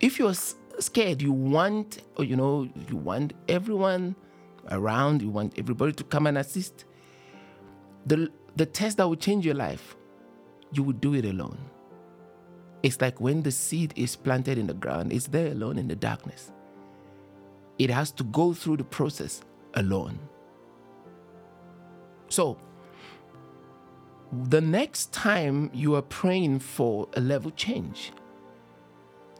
if 0.01 0.17
you 0.17 0.27
are 0.27 0.35
scared, 0.79 1.21
you 1.21 1.31
want, 1.31 2.01
you 2.17 2.35
know, 2.35 2.67
you 2.89 2.97
want 2.97 3.33
everyone 3.47 4.15
around, 4.71 5.21
you 5.21 5.29
want 5.29 5.57
everybody 5.57 5.93
to 5.93 6.03
come 6.03 6.25
and 6.27 6.37
assist. 6.37 6.85
The, 8.05 8.31
the 8.55 8.65
test 8.65 8.97
that 8.97 9.07
will 9.07 9.15
change 9.15 9.45
your 9.45 9.55
life, 9.55 9.95
you 10.71 10.83
will 10.83 10.93
do 10.93 11.13
it 11.13 11.25
alone. 11.25 11.57
It's 12.81 12.99
like 12.99 13.21
when 13.21 13.43
the 13.43 13.51
seed 13.51 13.93
is 13.95 14.15
planted 14.15 14.57
in 14.57 14.67
the 14.67 14.73
ground, 14.73 15.13
it's 15.13 15.27
there 15.27 15.51
alone 15.51 15.77
in 15.77 15.87
the 15.87 15.95
darkness. 15.95 16.51
It 17.77 17.89
has 17.89 18.11
to 18.13 18.23
go 18.25 18.53
through 18.53 18.77
the 18.77 18.83
process 18.83 19.41
alone. 19.75 20.19
So, 22.33 22.57
the 24.49 24.59
next 24.59 25.13
time 25.13 25.69
you 25.71 25.93
are 25.93 26.01
praying 26.01 26.61
for 26.61 27.07
a 27.13 27.21
level 27.21 27.51
change, 27.51 28.11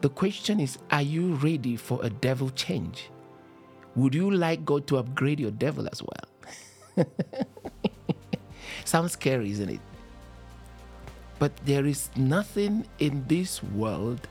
the 0.00 0.08
question 0.08 0.60
is 0.60 0.78
Are 0.92 1.02
you 1.02 1.34
ready 1.34 1.74
for 1.74 1.98
a 2.04 2.08
devil 2.08 2.50
change? 2.50 3.10
Would 3.96 4.14
you 4.14 4.30
like 4.30 4.64
God 4.64 4.86
to 4.86 4.98
upgrade 4.98 5.40
your 5.40 5.50
devil 5.50 5.88
as 5.90 6.04
well? 6.04 7.04
Sounds 8.84 9.10
scary, 9.10 9.50
isn't 9.50 9.70
it? 9.70 9.80
But 11.40 11.50
there 11.66 11.86
is 11.86 12.10
nothing 12.14 12.86
in 13.00 13.24
this 13.26 13.60
world 13.60 14.28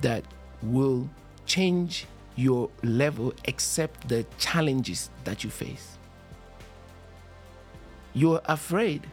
that 0.00 0.24
will 0.62 1.06
change 1.44 2.06
your 2.34 2.70
level 2.82 3.34
except 3.44 4.08
the 4.08 4.24
challenges 4.38 5.10
that 5.24 5.44
you 5.44 5.50
face. 5.50 5.98
You're 8.14 8.40
afraid 8.46 9.06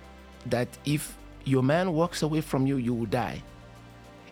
that 0.45 0.67
if 0.85 1.17
your 1.43 1.63
man 1.63 1.93
walks 1.93 2.21
away 2.21 2.41
from 2.41 2.67
you, 2.67 2.77
you 2.77 2.93
will 2.93 3.07
die. 3.07 3.41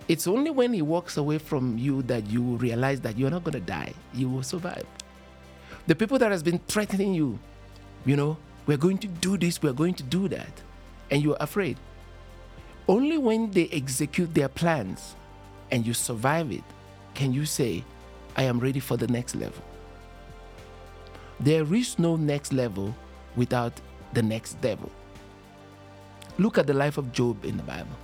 It's 0.08 0.28
only 0.28 0.50
when 0.50 0.74
he 0.74 0.82
walks 0.82 1.18
away 1.18 1.38
from 1.38 1.78
you 1.78 2.02
that 2.04 2.28
you 2.28 2.42
realize 2.42 3.02
that 3.02 3.18
you're 3.18 3.30
not 3.30 3.44
going 3.44 3.54
to 3.54 3.60
die. 3.60 3.94
You 4.14 4.30
will 4.30 4.44
survive. 4.44 4.86
The 5.88 5.96
people 5.96 6.18
that 6.20 6.32
has 6.32 6.44
been 6.44 6.60
threatening 6.68 7.14
you, 7.14 7.40
you 8.06 8.16
know, 8.16 8.38
we're 8.66 8.78
going 8.78 9.00
to 9.00 9.08
do 9.08 9.38
this, 9.38 9.62
we're 9.62 9.74
going 9.74 9.96
to 9.96 10.04
do 10.04 10.28
that, 10.28 10.62
and 11.10 11.24
you're 11.24 11.38
afraid. 11.40 11.78
Only 12.88 13.18
when 13.18 13.52
they 13.52 13.68
execute 13.70 14.34
their 14.34 14.50
plans 14.50 15.16
and 15.72 15.86
you 15.86 15.94
survive 15.94 16.52
it 16.52 16.64
can 17.14 17.34
you 17.34 17.46
say, 17.46 17.84
I 18.36 18.44
am 18.44 18.60
ready 18.60 18.80
for 18.80 18.98
the 18.98 19.08
next 19.08 19.36
level. 19.36 19.64
There 21.40 21.72
is 21.74 22.00
no 22.00 22.16
next 22.16 22.52
level 22.52 22.96
without 23.36 23.74
the 24.14 24.22
next 24.22 24.60
devil. 24.62 24.92
Look 26.38 26.58
at 26.58 26.68
the 26.68 26.74
life 26.74 26.98
of 26.98 27.12
Job 27.12 27.44
in 27.46 27.58
the 27.58 27.64
Bible. 27.64 27.98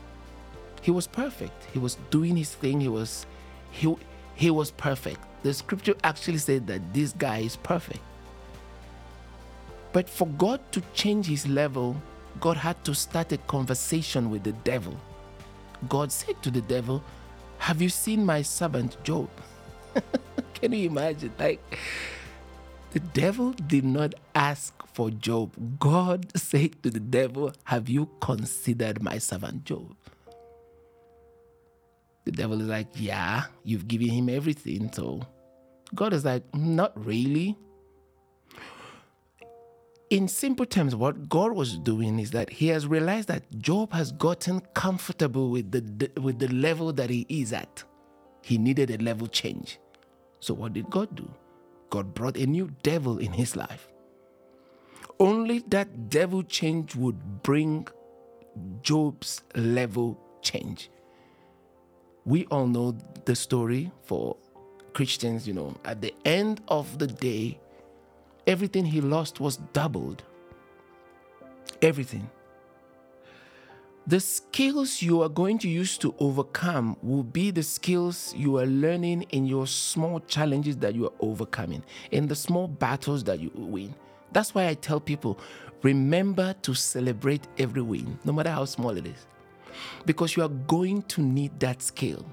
He 0.82 0.92
was 0.92 1.08
perfect. 1.08 1.68
He 1.74 1.80
was 1.80 1.98
doing 2.10 2.36
his 2.36 2.54
thing. 2.54 2.82
He 2.82 2.90
was 2.90 3.26
he 3.72 3.96
he 4.36 4.52
was 4.52 4.72
perfect. 4.72 5.22
The 5.44 5.54
scripture 5.54 5.96
actually 6.04 6.40
said 6.40 6.68
that 6.68 6.94
this 6.94 7.14
guy 7.14 7.40
is 7.40 7.56
perfect. 7.56 8.02
But 9.94 10.10
for 10.10 10.28
God 10.28 10.60
to 10.74 10.82
change 10.94 11.28
his 11.28 11.48
level, 11.48 11.96
God 12.42 12.58
had 12.58 12.84
to 12.84 12.94
start 12.94 13.32
a 13.32 13.38
conversation 13.38 14.30
with 14.30 14.44
the 14.44 14.52
devil. 14.52 15.00
God 15.88 16.12
said 16.12 16.42
to 16.44 16.52
the 16.52 16.62
devil, 16.62 17.04
Have 17.60 17.82
you 17.82 17.90
seen 17.90 18.26
my 18.26 18.42
servant 18.42 19.02
Job? 19.04 19.30
Can 20.56 20.74
you 20.74 20.90
imagine? 20.90 21.32
Like, 21.40 21.80
the 22.96 23.02
devil 23.02 23.52
did 23.52 23.84
not 23.84 24.16
ask 24.36 24.74
for 24.94 25.12
Job. 25.12 25.52
God 25.80 26.32
said 26.40 26.82
to 26.82 26.90
the 26.90 27.02
devil, 27.02 27.52
Have 27.66 27.90
you 27.90 28.10
considered 28.22 29.04
my 29.04 29.18
servant 29.18 29.66
Job? 29.66 29.94
The 32.24 32.32
devil 32.32 32.62
is 32.62 32.68
like, 32.68 32.88
Yeah, 32.96 33.44
you've 33.66 33.90
given 33.90 34.08
him 34.08 34.30
everything. 34.30 34.94
So 34.94 35.28
God 35.94 36.14
is 36.14 36.24
like, 36.24 36.44
Not 36.56 36.94
really. 37.06 37.58
In 40.10 40.30
simple 40.30 40.66
terms, 40.66 40.96
what 40.96 41.28
God 41.28 41.52
was 41.52 41.78
doing 41.80 42.18
is 42.18 42.32
that 42.32 42.50
He 42.50 42.68
has 42.68 42.88
realized 42.88 43.28
that 43.28 43.44
Job 43.60 43.92
has 43.92 44.14
gotten 44.14 44.62
comfortable 44.74 45.50
with 45.50 45.70
the, 45.70 46.22
with 46.22 46.40
the 46.40 46.48
level 46.48 46.94
that 46.94 47.10
he 47.10 47.26
is 47.28 47.52
at. 47.52 47.84
He 48.42 48.58
needed 48.58 48.90
a 48.90 49.04
level 49.04 49.28
change. 49.28 49.80
So, 50.40 50.54
what 50.54 50.72
did 50.72 50.90
God 50.90 51.14
do? 51.14 51.30
God 51.96 52.14
brought 52.14 52.36
a 52.36 52.46
new 52.46 52.70
devil 52.84 53.20
in 53.20 53.32
his 53.32 53.56
life. 53.56 53.88
Only 55.18 55.60
that 55.70 56.10
devil 56.10 56.44
change 56.44 56.94
would 56.94 57.42
bring 57.42 57.88
Job's 58.82 59.44
level 59.56 60.20
change. 60.42 60.90
We 62.26 62.48
all 62.48 62.68
know 62.68 62.98
the 63.24 63.34
story 63.34 63.94
for 64.04 64.36
Christians, 64.92 65.48
you 65.48 65.54
know, 65.54 65.74
at 65.86 66.02
the 66.02 66.14
end 66.26 66.60
of 66.68 67.00
the 67.00 67.08
day, 67.08 67.62
everything 68.46 68.84
he 68.84 69.00
lost 69.00 69.40
was 69.40 69.56
doubled. 69.72 70.22
Everything. 71.82 72.30
The 74.08 74.20
skills 74.20 75.02
you 75.02 75.24
are 75.24 75.30
going 75.30 75.58
to 75.60 75.68
use 75.68 75.98
to 75.98 76.14
overcome 76.20 76.96
will 77.02 77.24
be 77.24 77.50
the 77.50 77.64
skills 77.64 78.36
you 78.38 78.60
are 78.60 78.68
learning 78.68 79.24
in 79.32 79.48
your 79.48 79.66
small 79.66 80.20
challenges 80.20 80.78
that 80.78 80.94
you 80.94 81.08
are 81.08 81.14
overcoming, 81.20 81.84
in 82.12 82.28
the 82.28 82.36
small 82.36 82.68
battles 82.68 83.24
that 83.24 83.40
you 83.40 83.50
win. 83.56 83.96
That's 84.32 84.54
why 84.54 84.68
I 84.68 84.76
tell 84.76 85.00
people 85.00 85.40
remember 85.82 86.54
to 86.62 86.76
celebrate 86.76 87.48
every 87.58 87.82
win, 87.82 88.20
no 88.26 88.32
matter 88.32 88.52
how 88.52 88.66
small 88.66 88.96
it 88.96 89.08
is, 89.08 89.26
because 90.06 90.38
you 90.38 90.44
are 90.44 90.50
going 90.50 91.02
to 91.04 91.24
need 91.24 91.60
that 91.60 91.82
skill 91.82 92.24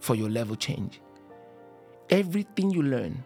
for 0.00 0.14
your 0.14 0.28
level 0.28 0.56
change. 0.56 1.00
Everything 2.10 2.70
you 2.70 2.82
learn, 2.82 3.24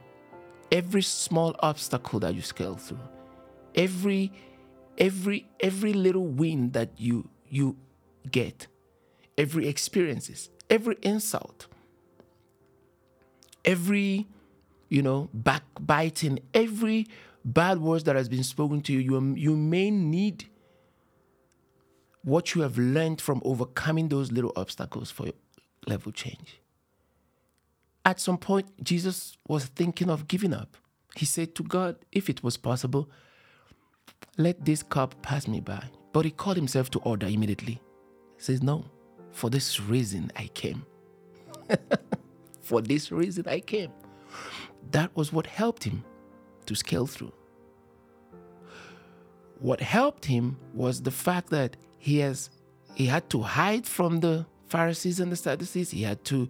every 0.71 1.03
small 1.03 1.57
obstacle 1.59 2.21
that 2.21 2.37
you 2.37 2.43
scale 2.43 2.77
through, 2.77 3.01
every 3.75 4.31
every 4.99 5.49
every 5.59 5.93
little 5.93 6.29
win 6.29 6.71
that 6.71 6.91
you 6.97 7.29
you 7.53 7.77
get, 8.31 8.67
every 9.37 9.69
experiences, 9.69 10.49
every 10.71 10.97
insult, 11.03 11.67
every, 13.63 14.27
you 14.89 15.03
know, 15.03 15.29
backbiting, 15.35 16.39
every 16.55 17.07
bad 17.45 17.79
words 17.79 18.05
that 18.05 18.17
has 18.17 18.27
been 18.27 18.43
spoken 18.43 18.81
to 18.81 18.93
you, 18.95 19.01
you, 19.01 19.17
um, 19.19 19.37
you 19.37 19.55
may 19.55 19.91
need 19.91 20.47
what 22.23 22.55
you 22.55 22.63
have 22.63 22.79
learned 22.79 23.21
from 23.21 23.43
overcoming 23.45 24.09
those 24.09 24.33
little 24.33 24.53
obstacles 24.57 25.11
for 25.11 25.29
level 25.87 26.11
change. 26.11 26.59
At 28.07 28.19
some 28.19 28.39
point, 28.39 28.83
Jesus 28.83 29.37
was 29.47 29.67
thinking 29.67 30.09
of 30.09 30.27
giving 30.27 30.55
up. 30.55 30.79
He 31.17 31.27
said 31.27 31.55
to 31.57 31.63
God, 31.63 31.97
If 32.13 32.31
it 32.31 32.43
was 32.43 32.57
possible, 32.57 33.11
let 34.39 34.65
this 34.65 34.83
cup 34.83 35.21
pass 35.21 35.47
me 35.47 35.61
by. 35.61 35.91
But 36.13 36.25
he 36.25 36.31
called 36.31 36.57
himself 36.57 36.91
to 36.91 36.99
order 37.01 37.27
immediately. 37.27 37.81
He 38.37 38.43
says, 38.43 38.63
No, 38.63 38.85
for 39.33 39.51
this 39.51 39.81
reason 39.81 40.31
I 40.37 40.49
came. 40.49 40.85
for 42.61 42.81
this 42.81 43.11
reason 43.11 43.47
I 43.49 43.61
came. 43.61 43.91
That 44.91 45.15
was 45.17 45.33
what 45.33 45.47
helped 45.47 45.85
him 45.85 46.05
to 46.67 46.75
scale 46.75 47.07
through. 47.07 47.33
What 49.59 49.81
helped 49.81 50.25
him 50.25 50.59
was 50.75 51.03
the 51.03 51.11
fact 51.11 51.51
that 51.51 51.77
he 51.99 52.19
has 52.19 52.51
he 52.95 53.07
had 53.07 53.31
to 53.31 53.41
hide 53.41 53.87
from 53.87 54.21
the 54.21 54.45
Pharisees 54.67 55.21
and 55.21 55.31
the 55.33 55.37
Sadducees. 55.37 55.91
He 55.91 56.03
had 56.03 56.25
to 56.25 56.49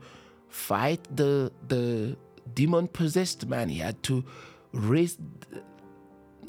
fight 0.49 1.01
the 1.15 1.53
the 1.69 2.17
demon 2.55 2.89
possessed 2.89 3.47
man. 3.47 3.69
He 3.69 3.79
had 3.79 4.03
to 4.05 4.25
raise 4.73 5.19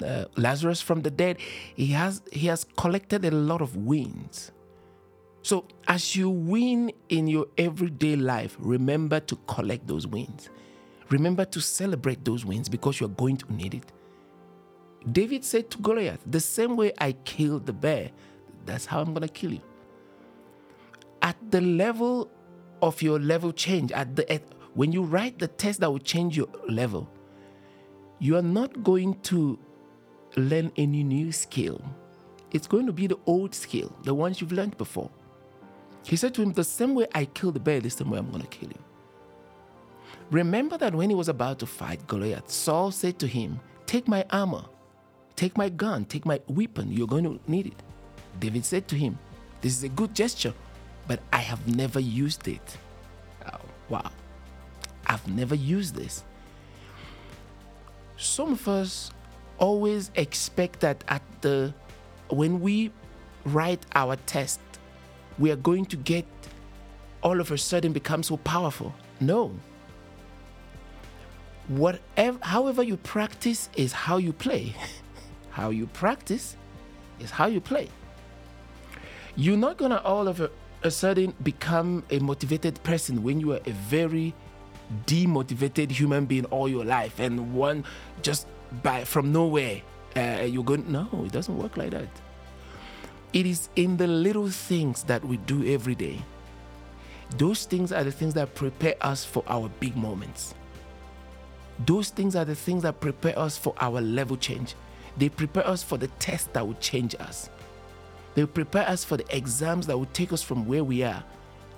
uh, 0.04 0.26
Lazarus 0.38 0.82
from 0.82 1.02
the 1.02 1.12
dead, 1.12 1.38
he 1.76 1.88
has 1.88 2.22
he 2.32 2.48
has 2.48 2.66
collected 2.78 3.26
a 3.26 3.32
lot 3.32 3.62
of 3.62 3.76
wins. 3.76 4.52
So 5.42 5.66
as 5.88 6.16
you 6.16 6.30
win 6.30 6.92
in 7.10 7.28
your 7.28 7.48
everyday 7.58 8.16
life, 8.16 8.56
remember 8.60 9.20
to 9.20 9.36
collect 9.48 9.88
those 9.88 10.08
wins. 10.08 10.50
Remember 11.10 11.46
to 11.46 11.60
celebrate 11.62 12.24
those 12.24 12.46
wins 12.46 12.70
because 12.70 13.00
you're 13.00 13.10
going 13.10 13.38
to 13.38 13.54
need 13.54 13.74
it. 13.74 13.92
David 15.12 15.44
said 15.44 15.70
to 15.72 15.78
Goliath, 15.80 16.22
The 16.26 16.40
same 16.40 16.78
way 16.78 16.94
I 16.98 17.12
killed 17.12 17.66
the 17.66 17.74
bear, 17.74 18.12
that's 18.66 18.86
how 18.86 19.02
I'm 19.02 19.14
going 19.14 19.28
to 19.28 19.34
kill 19.34 19.52
you. 19.52 19.62
At 21.22 21.36
the 21.52 21.60
level 21.62 22.32
of 22.82 23.02
your 23.02 23.20
level 23.20 23.52
change, 23.52 23.92
at 23.92 24.16
the 24.16 24.32
at, 24.32 24.44
when 24.74 24.92
you 24.92 25.04
write 25.04 25.40
the 25.40 25.48
test 25.48 25.82
that 25.82 25.92
will 25.92 26.00
change 26.00 26.38
your 26.38 26.48
level, 26.70 27.10
you 28.20 28.38
are 28.38 28.42
not 28.42 28.84
going 28.84 29.20
to 29.24 29.60
learn 30.36 30.72
any 30.78 31.04
new 31.04 31.32
skill. 31.32 31.82
It's 32.52 32.68
going 32.68 32.86
to 32.86 32.94
be 32.94 33.08
the 33.08 33.18
old 33.26 33.56
skill, 33.56 33.96
the 34.04 34.14
ones 34.14 34.40
you've 34.40 34.52
learned 34.52 34.78
before. 34.78 35.10
He 36.06 36.16
said 36.16 36.34
to 36.36 36.42
him, 36.42 36.54
The 36.54 36.64
same 36.64 36.96
way 36.96 37.08
I 37.16 37.26
killed 37.26 37.56
the 37.56 37.60
bear, 37.60 37.80
the 37.80 37.90
same 37.90 38.10
way 38.10 38.20
I'm 38.20 38.30
going 38.30 38.42
to 38.42 38.48
kill 38.48 38.70
you. 38.70 38.80
Remember 40.32 40.78
that 40.78 40.94
when 40.94 41.10
he 41.10 41.16
was 41.16 41.30
about 41.30 41.60
to 41.60 41.66
fight 41.66 42.06
Goliath, 42.08 42.50
Saul 42.50 42.92
said 42.92 43.20
to 43.20 43.28
him, 43.28 43.60
Take 43.86 44.08
my 44.08 44.26
armor, 44.32 44.66
take 45.36 45.58
my 45.58 45.70
gun, 45.70 46.06
take 46.06 46.26
my 46.26 46.40
weapon, 46.48 46.92
you're 46.92 47.08
going 47.08 47.24
to 47.24 47.40
need 47.48 47.68
it. 47.68 47.84
David 48.40 48.66
said 48.66 48.88
to 48.90 48.96
him, 48.96 49.18
This 49.62 49.78
is 49.78 49.84
a 49.84 49.90
good 49.90 50.14
gesture, 50.14 50.54
but 51.08 51.20
I 51.32 51.38
have 51.38 51.68
never 51.76 52.00
used 52.00 52.48
it. 52.48 52.78
Oh, 53.46 53.60
wow. 53.90 54.12
I've 55.06 55.28
never 55.28 55.56
used 55.56 55.96
this. 55.96 56.24
Some 58.18 58.54
of 58.54 58.68
us 58.68 59.12
always 59.58 60.12
expect 60.16 60.80
that 60.82 61.04
at 61.08 61.22
the 61.42 61.74
when 62.30 62.62
we 62.62 62.92
write 63.46 63.86
our 63.96 64.16
test, 64.26 64.60
we 65.38 65.52
are 65.52 65.56
going 65.58 65.86
to 65.86 65.98
get 65.98 66.26
all 67.22 67.40
of 67.40 67.52
a 67.52 67.58
sudden 67.58 67.94
become 67.94 68.24
so 68.24 68.38
powerful. 68.38 68.94
No. 69.20 69.52
Whatever 71.68 72.40
however 72.42 72.84
you 72.84 72.98
practice 72.98 73.70
is 73.76 73.94
how 73.94 74.18
you 74.18 74.34
play. 74.34 74.76
how 75.52 75.70
you 75.70 75.88
practice 75.88 76.58
is 77.20 77.32
how 77.32 77.48
you 77.48 77.62
play. 77.62 77.88
You're 79.36 79.58
not 79.58 79.78
gonna 79.78 80.02
all 80.04 80.28
of 80.28 80.42
a, 80.42 80.52
a 80.84 80.92
sudden 80.92 81.34
become 81.44 82.04
a 82.10 82.20
motivated 82.20 82.82
person 82.84 83.24
when 83.24 83.40
you 83.40 83.54
are 83.54 83.62
a 83.66 83.72
very 83.72 84.34
demotivated 85.06 85.90
human 85.90 86.26
being 86.26 86.46
all 86.46 86.68
your 86.68 86.86
life 86.86 87.20
and 87.20 87.54
one 87.54 87.84
just 88.22 88.48
by 88.82 89.04
from 89.04 89.32
nowhere 89.32 89.82
uh, 90.16 90.44
you're 90.44 90.64
going 90.64 90.92
no 90.92 91.08
it 91.26 91.32
doesn't 91.32 91.58
work 91.58 91.78
like 91.78 91.92
that 91.92 92.10
It 93.34 93.48
is 93.48 93.70
in 93.76 93.98
the 93.98 94.06
little 94.06 94.48
things 94.48 95.04
that 95.04 95.26
we 95.26 95.38
do 95.38 95.66
every 95.66 95.96
day. 95.96 96.22
Those 97.38 97.66
things 97.66 97.92
are 97.92 98.04
the 98.04 98.12
things 98.12 98.36
that 98.36 98.54
prepare 98.54 98.96
us 99.02 99.26
for 99.26 99.44
our 99.48 99.70
big 99.80 99.98
moments. 99.98 100.54
Those 101.88 102.10
things 102.10 102.36
are 102.36 102.46
the 102.46 102.54
things 102.54 102.84
that 102.84 103.00
prepare 103.00 103.38
us 103.38 103.58
for 103.58 103.74
our 103.80 104.00
level 104.00 104.38
change. 104.38 104.76
They 105.18 105.30
prepare 105.30 105.68
us 105.68 105.82
for 105.82 105.98
the 105.98 106.10
test 106.20 106.54
that 106.54 106.66
will 106.66 106.76
change 106.76 107.16
us. 107.20 107.50
They 108.36 108.46
prepare 108.46 108.88
us 108.88 109.04
for 109.04 109.18
the 109.18 109.36
exams 109.36 109.88
that 109.88 109.98
will 109.98 110.14
take 110.14 110.32
us 110.32 110.44
from 110.44 110.68
where 110.68 110.84
we 110.84 111.02
are 111.02 111.24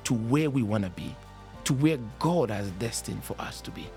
to 0.04 0.14
where 0.14 0.50
we 0.50 0.62
want 0.62 0.84
to 0.84 0.90
be, 0.90 1.16
to 1.64 1.74
where 1.74 2.00
God 2.20 2.50
has 2.50 2.70
destined 2.72 3.24
for 3.24 3.40
us 3.40 3.62
to 3.62 3.72
be. 3.72 3.88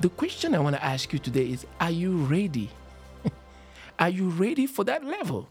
The 0.00 0.08
question 0.10 0.54
I 0.54 0.60
want 0.60 0.76
to 0.76 0.84
ask 0.84 1.12
you 1.12 1.18
today 1.18 1.50
is 1.50 1.66
Are 1.80 1.90
you 1.90 2.18
ready? 2.18 2.70
are 3.98 4.08
you 4.08 4.28
ready 4.28 4.66
for 4.66 4.84
that 4.84 5.04
level? 5.04 5.48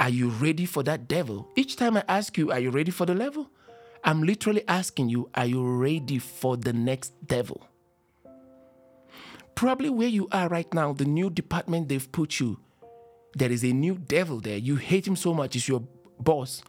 Are 0.00 0.08
you 0.08 0.30
ready 0.30 0.66
for 0.66 0.82
that 0.82 1.06
devil? 1.06 1.48
Each 1.54 1.76
time 1.76 1.96
I 1.96 2.02
ask 2.08 2.36
you, 2.36 2.50
Are 2.50 2.58
you 2.58 2.70
ready 2.70 2.90
for 2.90 3.06
the 3.06 3.14
level? 3.14 3.48
I'm 4.02 4.24
literally 4.24 4.64
asking 4.66 5.10
you, 5.10 5.30
Are 5.34 5.46
you 5.46 5.64
ready 5.64 6.18
for 6.18 6.56
the 6.56 6.72
next 6.72 7.12
devil? 7.24 7.68
Probably 9.54 9.90
where 9.90 10.08
you 10.08 10.26
are 10.32 10.48
right 10.48 10.72
now, 10.74 10.92
the 10.92 11.04
new 11.04 11.30
department 11.30 11.88
they've 11.88 12.10
put 12.10 12.40
you, 12.40 12.58
there 13.34 13.52
is 13.52 13.62
a 13.62 13.72
new 13.72 13.94
devil 13.94 14.40
there. 14.40 14.58
You 14.58 14.74
hate 14.74 15.06
him 15.06 15.16
so 15.16 15.32
much, 15.32 15.54
he's 15.54 15.68
your 15.68 15.84
boss. 16.18 16.62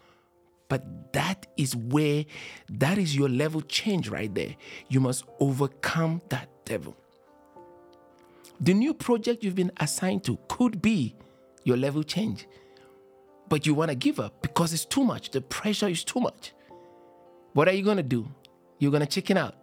But 0.69 1.13
that 1.13 1.48
is 1.57 1.75
where, 1.75 2.25
that 2.69 2.98
is 2.98 3.15
your 3.15 3.29
level 3.29 3.62
change 3.62 4.10
right 4.10 4.34
there. 4.34 4.55
You 4.89 5.00
must 5.00 5.24
overcome 5.39 6.22
that 6.29 6.50
devil. 6.68 6.96
The 8.60 8.74
new 8.74 8.94
project 8.94 9.44
you've 9.44 9.56
been 9.56 9.72
assigned 9.78 10.24
to 10.26 10.38
could 10.48 10.82
be 10.82 11.16
your 11.64 11.78
level 11.78 12.04
change, 12.04 12.48
but 13.50 13.66
you 13.66 13.74
want 13.74 13.90
to 13.90 13.96
give 13.96 14.20
up 14.20 14.42
because 14.42 14.74
it's 14.74 14.86
too 14.86 15.04
much. 15.04 15.32
The 15.32 15.42
pressure 15.42 15.88
is 15.88 16.04
too 16.04 16.20
much. 16.20 16.54
What 17.54 17.68
are 17.68 17.74
you 17.74 17.84
going 17.84 17.98
to 17.98 18.04
do? 18.04 18.28
You're 18.80 18.92
going 18.92 19.06
to 19.06 19.08
chicken 19.08 19.38
out 19.38 19.56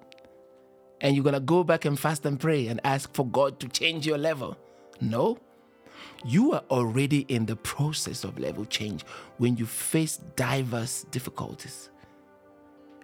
and 1.01 1.15
you're 1.15 1.25
going 1.25 1.35
to 1.35 1.41
go 1.41 1.65
back 1.65 1.85
and 1.85 1.99
fast 1.99 2.25
and 2.25 2.39
pray 2.39 2.67
and 2.69 2.81
ask 2.85 3.13
for 3.15 3.27
God 3.27 3.61
to 3.61 3.69
change 3.69 4.07
your 4.07 4.19
level. 4.19 4.57
No. 5.01 5.39
You 6.25 6.53
are 6.53 6.65
already 6.71 7.21
in 7.29 7.47
the 7.47 7.57
process 7.57 8.25
of 8.25 8.39
level 8.39 8.65
change 8.65 9.05
when 9.39 9.57
you 9.57 9.67
face 9.67 10.19
diverse 10.37 11.05
difficulties. 11.11 11.91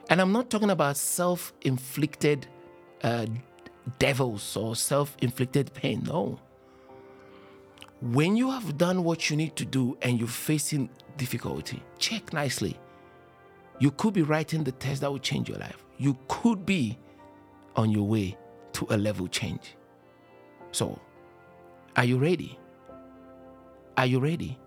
And 0.08 0.20
I'm 0.20 0.32
not 0.32 0.50
talking 0.50 0.70
about 0.70 0.96
self 0.96 1.52
inflicted 1.62 2.46
uh, 3.02 3.26
devils 3.98 4.56
or 4.56 4.76
self 4.76 5.16
inflicted 5.20 5.72
pain. 5.74 6.04
No. 6.06 6.40
When 8.00 8.36
you 8.36 8.50
have 8.50 8.78
done 8.78 9.04
what 9.04 9.28
you 9.28 9.36
need 9.36 9.56
to 9.56 9.64
do 9.64 9.98
and 10.00 10.18
you're 10.18 10.28
facing 10.28 10.88
difficulty, 11.16 11.82
check 11.98 12.32
nicely. 12.32 12.78
You 13.78 13.90
could 13.90 14.14
be 14.14 14.22
writing 14.22 14.64
the 14.64 14.72
test 14.72 15.02
that 15.02 15.10
will 15.10 15.18
change 15.18 15.48
your 15.48 15.58
life. 15.58 15.84
You 15.98 16.16
could 16.28 16.64
be 16.64 16.98
on 17.76 17.90
your 17.90 18.06
way 18.06 18.36
to 18.74 18.86
a 18.90 18.96
level 18.96 19.28
change. 19.28 19.76
So, 20.72 20.98
are 21.96 22.04
you 22.04 22.18
ready? 22.18 22.58
Are 23.96 24.06
you 24.06 24.20
ready? 24.20 24.58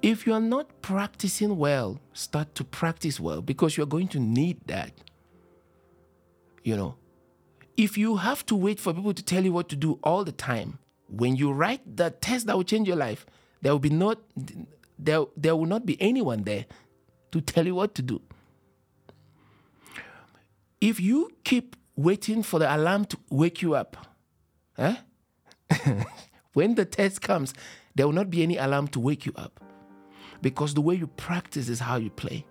If 0.00 0.26
you 0.26 0.32
are 0.32 0.40
not 0.40 0.82
practicing 0.82 1.56
well, 1.58 2.00
start 2.12 2.54
to 2.56 2.64
practice 2.64 3.20
well 3.20 3.42
because 3.42 3.76
you're 3.76 3.86
going 3.86 4.08
to 4.08 4.20
need 4.20 4.58
that. 4.66 4.92
You 6.64 6.76
know, 6.76 6.96
if 7.76 7.96
you 7.96 8.16
have 8.16 8.44
to 8.46 8.54
wait 8.54 8.78
for 8.78 8.92
people 8.92 9.14
to 9.14 9.22
tell 9.22 9.44
you 9.44 9.52
what 9.52 9.68
to 9.70 9.76
do 9.76 9.98
all 10.02 10.24
the 10.24 10.32
time, 10.32 10.78
when 11.08 11.36
you 11.36 11.52
write 11.52 11.96
the 11.96 12.10
test 12.10 12.46
that 12.46 12.56
will 12.56 12.64
change 12.64 12.88
your 12.88 12.96
life, 12.96 13.26
there 13.60 13.72
will 13.72 13.78
be 13.78 13.90
not 13.90 14.18
there, 14.98 15.24
there 15.36 15.56
will 15.56 15.66
not 15.66 15.84
be 15.86 16.00
anyone 16.00 16.44
there 16.44 16.66
to 17.32 17.40
tell 17.40 17.66
you 17.66 17.74
what 17.74 17.94
to 17.96 18.02
do. 18.02 18.20
If 20.80 21.00
you 21.00 21.30
keep 21.44 21.76
waiting 21.96 22.42
for 22.42 22.58
the 22.58 22.74
alarm 22.74 23.04
to 23.06 23.18
wake 23.30 23.62
you 23.62 23.74
up, 23.74 23.96
eh? 24.78 24.96
when 26.52 26.74
the 26.74 26.84
test 26.84 27.22
comes, 27.22 27.54
there 27.94 28.06
will 28.06 28.14
not 28.14 28.30
be 28.30 28.42
any 28.42 28.56
alarm 28.56 28.88
to 28.88 29.00
wake 29.00 29.26
you 29.26 29.32
up. 29.36 29.60
Because 30.40 30.74
the 30.74 30.80
way 30.80 30.94
you 30.94 31.06
practice 31.06 31.68
is 31.68 31.80
how 31.80 31.96
you 31.96 32.10
play. 32.10 32.44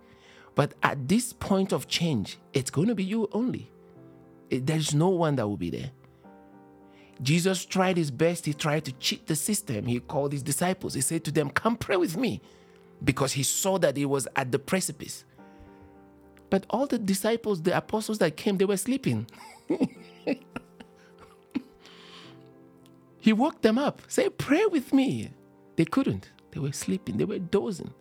But 0.55 0.73
at 0.81 1.07
this 1.07 1.33
point 1.33 1.73
of 1.73 1.87
change, 1.87 2.37
it's 2.53 2.71
going 2.71 2.87
to 2.87 2.95
be 2.95 3.03
you 3.03 3.29
only. 3.33 3.69
Eh, 4.51 4.59
there's 4.61 4.93
no 4.93 5.09
one 5.09 5.35
that 5.37 5.47
will 5.47 5.57
be 5.57 5.69
there. 5.69 5.91
Jesus 7.21 7.65
tried 7.65 7.97
his 7.97 8.11
best. 8.11 8.45
He 8.45 8.53
tried 8.53 8.85
to 8.85 8.91
cheat 8.93 9.27
the 9.27 9.35
system. 9.35 9.85
He 9.85 9.99
called 9.99 10.33
his 10.33 10.43
disciples. 10.43 10.93
He 10.93 11.01
said 11.01 11.23
to 11.25 11.31
them, 11.31 11.49
Come 11.49 11.77
pray 11.77 11.97
with 11.97 12.17
me, 12.17 12.41
because 13.03 13.33
he 13.33 13.43
saw 13.43 13.77
that 13.79 13.97
he 13.97 14.05
was 14.05 14.27
at 14.35 14.51
the 14.51 14.59
precipice. 14.59 15.23
But 16.49 16.65
all 16.69 16.87
the 16.87 16.97
disciples, 16.99 17.61
the 17.61 17.77
apostles 17.77 18.17
that 18.17 18.35
came, 18.37 18.57
they 18.57 18.65
were 18.65 18.77
sleeping. 18.77 19.27
he 23.19 23.31
woke 23.33 23.61
them 23.61 23.77
up. 23.77 24.01
Say, 24.07 24.29
Pray 24.29 24.65
with 24.65 24.91
me. 24.91 25.31
They 25.75 25.85
couldn't. 25.85 26.29
They 26.51 26.59
were 26.59 26.73
sleeping. 26.73 27.17
They 27.17 27.25
were 27.25 27.39
dozing. 27.39 27.93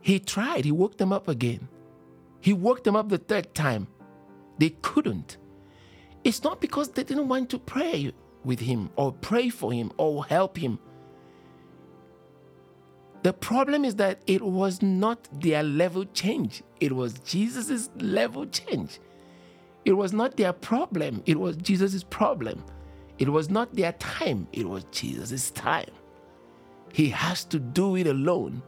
He 0.00 0.18
tried. 0.18 0.66
He 0.66 0.72
woke 0.72 0.98
them 0.98 1.12
up 1.12 1.28
again. 1.28 1.68
He 2.40 2.52
woke 2.52 2.84
them 2.84 2.96
up 2.96 3.08
the 3.08 3.16
third 3.16 3.54
time. 3.54 3.86
They 4.58 4.70
couldn't. 4.82 5.38
It's 6.22 6.42
not 6.42 6.60
because 6.60 6.88
they 6.88 7.04
didn't 7.04 7.28
want 7.28 7.50
to 7.50 7.58
pray 7.58 8.12
with 8.44 8.60
him 8.60 8.90
or 8.96 9.12
pray 9.12 9.48
for 9.48 9.72
him 9.72 9.92
or 9.96 10.24
help 10.24 10.56
him. 10.56 10.78
The 13.22 13.32
problem 13.32 13.84
is 13.84 13.96
that 13.96 14.20
it 14.26 14.42
was 14.42 14.82
not 14.82 15.28
their 15.40 15.62
level 15.62 16.04
change, 16.04 16.62
it 16.80 16.92
was 16.92 17.18
Jesus' 17.20 17.88
level 17.98 18.46
change. 18.46 19.00
It 19.84 19.92
was 19.92 20.12
not 20.12 20.36
their 20.36 20.52
problem, 20.52 21.22
it 21.26 21.38
was 21.38 21.56
Jesus' 21.56 22.04
problem. 22.04 22.64
It 23.18 23.28
was 23.28 23.48
not 23.48 23.74
their 23.74 23.92
time, 23.92 24.46
it 24.52 24.68
was 24.68 24.84
Jesus' 24.90 25.50
time. 25.50 25.90
He 26.92 27.08
has 27.10 27.44
to 27.46 27.58
do 27.58 27.96
it 27.96 28.06
alone. 28.06 28.62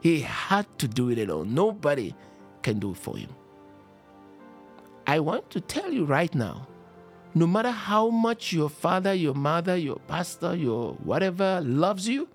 He 0.00 0.20
had 0.20 0.66
to 0.78 0.88
do 0.88 1.10
it 1.10 1.18
alone. 1.18 1.54
Nobody 1.54 2.14
can 2.62 2.78
do 2.78 2.90
it 2.90 2.96
for 2.96 3.16
him. 3.16 3.28
I 5.06 5.20
want 5.20 5.50
to 5.50 5.60
tell 5.60 5.92
you 5.92 6.04
right 6.04 6.34
now 6.34 6.68
no 7.34 7.46
matter 7.46 7.70
how 7.70 8.10
much 8.10 8.52
your 8.52 8.68
father, 8.68 9.14
your 9.14 9.34
mother, 9.34 9.76
your 9.76 9.96
pastor, 10.06 10.54
your 10.54 10.92
whatever 10.94 11.60
loves 11.62 12.06
you, 12.06 12.28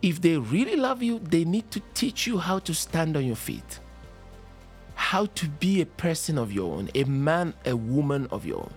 if 0.00 0.20
they 0.20 0.36
really 0.36 0.76
love 0.76 1.02
you, 1.02 1.18
they 1.18 1.44
need 1.44 1.70
to 1.72 1.80
teach 1.94 2.26
you 2.26 2.38
how 2.38 2.60
to 2.60 2.72
stand 2.72 3.16
on 3.16 3.26
your 3.26 3.36
feet, 3.36 3.80
how 4.94 5.26
to 5.26 5.48
be 5.48 5.80
a 5.80 5.86
person 5.86 6.38
of 6.38 6.52
your 6.52 6.76
own, 6.76 6.88
a 6.94 7.04
man, 7.04 7.52
a 7.64 7.74
woman 7.74 8.28
of 8.30 8.46
your 8.46 8.60
own. 8.60 8.74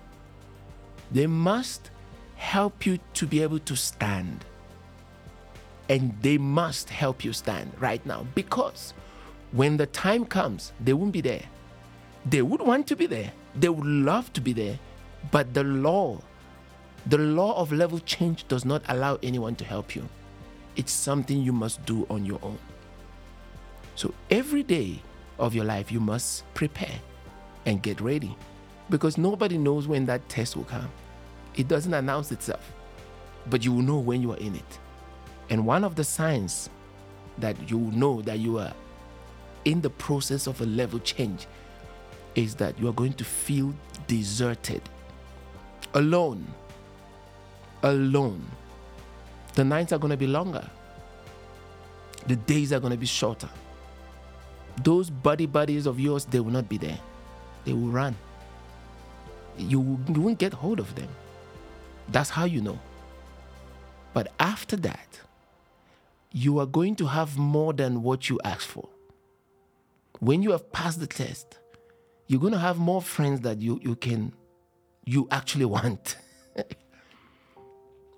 They 1.12 1.28
must 1.28 1.92
help 2.36 2.86
you 2.86 3.00
to 3.14 3.28
be 3.28 3.44
able 3.44 3.60
to 3.60 3.76
stand. 3.76 4.46
And 5.90 6.16
they 6.22 6.38
must 6.38 6.90
help 6.90 7.24
you 7.24 7.34
stand 7.34 7.72
right 7.80 8.04
now 8.06 8.26
because 8.34 8.94
when 9.52 9.78
the 9.78 9.88
time 9.88 10.26
comes, 10.26 10.72
they 10.80 10.94
won't 10.94 11.12
be 11.12 11.22
there. 11.22 11.44
They 12.30 12.44
would 12.44 12.62
want 12.62 12.86
to 12.88 12.96
be 12.96 13.08
there, 13.08 13.32
they 13.56 13.70
would 13.70 13.86
love 13.86 14.32
to 14.34 14.42
be 14.42 14.54
there, 14.54 14.78
but 15.32 15.54
the 15.54 15.64
law, 15.64 16.22
the 17.08 17.18
law 17.18 17.60
of 17.60 17.72
level 17.72 18.00
change 18.00 18.48
does 18.48 18.66
not 18.66 18.84
allow 18.88 19.18
anyone 19.24 19.56
to 19.56 19.66
help 19.66 19.96
you. 19.96 20.08
It's 20.76 20.92
something 20.92 21.42
you 21.42 21.54
must 21.54 21.84
do 21.86 22.06
on 22.08 22.26
your 22.26 22.40
own. 22.44 22.60
So 23.96 24.14
every 24.30 24.62
day 24.62 25.02
of 25.40 25.56
your 25.56 25.66
life, 25.66 25.92
you 25.92 26.00
must 26.00 26.44
prepare 26.54 27.00
and 27.66 27.82
get 27.82 28.00
ready 28.00 28.36
because 28.92 29.18
nobody 29.18 29.58
knows 29.58 29.88
when 29.88 30.06
that 30.06 30.28
test 30.30 30.56
will 30.56 30.66
come. 30.66 30.90
It 31.56 31.68
doesn't 31.68 31.94
announce 31.94 32.32
itself, 32.32 32.72
but 33.50 33.66
you 33.66 33.74
will 33.74 33.82
know 33.82 33.98
when 33.98 34.22
you 34.22 34.34
are 34.34 34.38
in 34.38 34.56
it. 34.56 34.80
And 35.50 35.66
one 35.66 35.84
of 35.84 35.96
the 35.96 36.04
signs 36.04 36.70
that 37.40 37.72
you 37.72 37.80
know 37.80 38.22
that 38.22 38.38
you 38.38 38.60
are 38.60 38.74
in 39.66 39.82
the 39.82 39.90
process 39.90 40.46
of 40.46 40.62
a 40.62 40.66
level 40.66 41.00
change 41.00 41.48
is 42.36 42.56
that 42.56 42.78
you 42.80 42.88
are 42.88 42.94
going 42.94 43.14
to 43.14 43.24
feel 43.24 43.74
deserted, 44.08 44.82
alone. 45.94 46.46
Alone. 47.84 48.46
The 49.56 49.64
nights 49.64 49.92
are 49.94 49.98
going 49.98 50.12
to 50.12 50.18
be 50.18 50.28
longer, 50.28 50.68
the 52.28 52.36
days 52.36 52.72
are 52.74 52.80
going 52.80 52.92
to 52.92 52.98
be 52.98 53.06
shorter. 53.06 53.50
Those 54.84 55.10
buddy 55.10 55.46
buddies 55.46 55.86
of 55.86 56.00
yours, 56.00 56.26
they 56.26 56.40
will 56.40 56.52
not 56.52 56.70
be 56.70 56.78
there, 56.78 57.00
they 57.66 57.74
will 57.74 57.90
run. 57.90 58.16
You, 59.58 60.00
you 60.08 60.22
won't 60.22 60.40
get 60.40 60.54
hold 60.54 60.80
of 60.80 60.96
them. 60.96 61.10
That's 62.08 62.30
how 62.30 62.46
you 62.46 62.62
know. 62.62 62.80
But 64.14 64.32
after 64.40 64.76
that, 64.78 65.20
you 66.32 66.60
are 66.60 66.66
going 66.66 66.96
to 66.98 67.08
have 67.08 67.38
more 67.38 67.74
than 67.74 68.04
what 68.04 68.30
you 68.30 68.40
asked 68.44 68.68
for. 68.68 68.88
When 70.20 70.42
you 70.42 70.52
have 70.52 70.72
passed 70.72 71.00
the 71.00 71.08
test, 71.08 71.59
you're 72.30 72.40
going 72.40 72.54
to 72.54 72.60
have 72.60 72.78
more 72.78 73.02
friends 73.02 73.42
that 73.42 73.60
you, 73.60 73.80
you 73.82 73.96
can, 73.96 74.32
you 75.04 75.28
actually 75.32 75.66
want. 75.76 76.16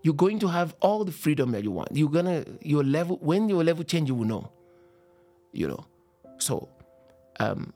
you're 0.04 0.14
going 0.14 0.38
to 0.40 0.50
have 0.50 0.76
all 0.82 1.06
the 1.06 1.14
freedom 1.14 1.52
that 1.54 1.64
you 1.64 1.72
want. 1.72 1.90
You're 1.94 2.10
gonna 2.10 2.44
your 2.62 2.84
level 2.84 3.18
when 3.22 3.48
your 3.48 3.64
level 3.64 3.84
change, 3.86 4.10
you 4.10 4.16
will 4.16 4.26
know. 4.26 4.52
You 5.54 5.70
know. 5.70 5.86
So 6.40 6.68
um 7.40 7.74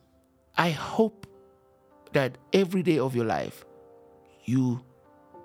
I 0.58 0.72
hope 0.72 1.26
that 2.12 2.38
every 2.52 2.84
day 2.84 3.00
of 3.00 3.16
your 3.16 3.26
life 3.26 3.66
you 4.44 4.82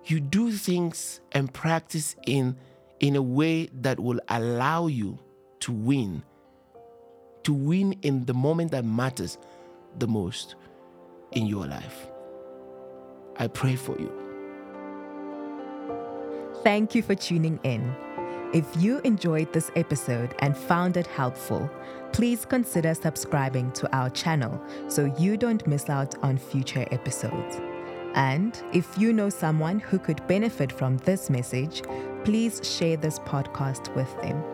you 0.06 0.18
do 0.18 0.50
things 0.50 1.20
and 1.32 1.52
practice 1.52 2.16
in 2.26 2.56
in 2.98 3.14
a 3.14 3.22
way 3.22 3.66
that 3.74 4.00
will 4.00 4.20
allow 4.28 4.86
you 4.88 5.18
to 5.60 5.72
win 5.72 6.22
to 7.44 7.52
win 7.52 7.92
in 8.02 8.24
the 8.24 8.34
moment 8.34 8.70
that 8.72 8.84
matters 8.84 9.38
the 9.98 10.06
most 10.06 10.54
in 11.32 11.46
your 11.46 11.66
life 11.66 12.08
i 13.36 13.46
pray 13.46 13.76
for 13.76 13.98
you 13.98 14.20
Thank 16.62 16.94
you 16.94 17.02
for 17.02 17.14
tuning 17.14 17.58
in. 17.62 17.94
If 18.52 18.66
you 18.78 18.98
enjoyed 19.04 19.50
this 19.50 19.70
episode 19.76 20.34
and 20.40 20.54
found 20.54 20.98
it 20.98 21.06
helpful, 21.06 21.70
please 22.12 22.44
consider 22.44 22.92
subscribing 22.92 23.72
to 23.72 23.90
our 23.96 24.10
channel 24.10 24.60
so 24.86 25.06
you 25.18 25.38
don't 25.38 25.66
miss 25.66 25.88
out 25.88 26.14
on 26.22 26.36
future 26.36 26.86
episodes. 26.90 27.60
And 28.14 28.60
if 28.74 28.98
you 28.98 29.14
know 29.14 29.30
someone 29.30 29.80
who 29.80 29.98
could 29.98 30.26
benefit 30.26 30.70
from 30.70 30.98
this 30.98 31.30
message, 31.30 31.82
please 32.24 32.60
share 32.62 32.98
this 32.98 33.18
podcast 33.20 33.94
with 33.94 34.14
them. 34.20 34.44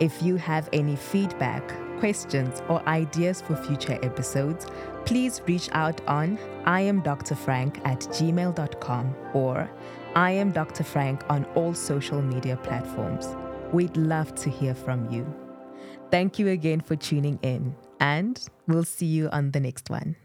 If 0.00 0.20
you 0.20 0.34
have 0.36 0.68
any 0.72 0.96
feedback, 0.96 1.62
questions, 1.98 2.62
or 2.68 2.86
ideas 2.88 3.40
for 3.40 3.56
future 3.56 3.98
episodes, 4.02 4.66
please 5.04 5.42
reach 5.46 5.68
out 5.72 6.00
on 6.08 6.38
I 6.64 6.80
am 6.80 7.00
Dr. 7.02 7.34
Frank 7.34 7.80
at 7.84 8.00
gmail.com 8.00 9.14
or 9.34 9.70
I 10.14 10.30
am 10.32 10.52
Dr. 10.52 10.84
Frank 10.84 11.22
on 11.28 11.44
all 11.54 11.74
social 11.74 12.22
media 12.22 12.56
platforms. 12.56 13.36
We'd 13.72 13.96
love 13.96 14.34
to 14.36 14.50
hear 14.50 14.74
from 14.74 15.10
you. 15.10 15.26
Thank 16.10 16.38
you 16.38 16.48
again 16.48 16.80
for 16.80 16.96
tuning 16.96 17.38
in, 17.42 17.74
and 18.00 18.40
we'll 18.66 18.84
see 18.84 19.06
you 19.06 19.28
on 19.28 19.50
the 19.50 19.60
next 19.60 19.90
one. 19.90 20.16